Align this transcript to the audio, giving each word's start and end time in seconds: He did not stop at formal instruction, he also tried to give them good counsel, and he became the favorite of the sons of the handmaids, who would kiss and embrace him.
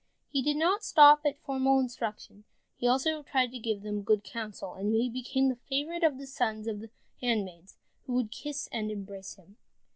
He 0.31 0.41
did 0.41 0.57
not 0.57 0.83
stop 0.83 1.23
at 1.27 1.37
formal 1.43 1.77
instruction, 1.79 2.43
he 2.75 2.87
also 2.87 3.21
tried 3.21 3.51
to 3.51 3.59
give 3.59 3.83
them 3.83 4.01
good 4.01 4.23
counsel, 4.23 4.73
and 4.73 4.95
he 4.95 5.09
became 5.11 5.47
the 5.47 5.59
favorite 5.69 6.03
of 6.03 6.17
the 6.17 6.25
sons 6.25 6.65
of 6.65 6.79
the 6.79 6.89
handmaids, 7.21 7.77
who 8.07 8.13
would 8.15 8.31
kiss 8.31 8.67
and 8.71 8.89
embrace 8.89 9.35
him. 9.35 9.57